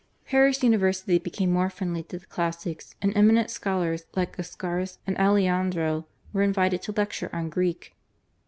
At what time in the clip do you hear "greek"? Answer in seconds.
7.51-7.93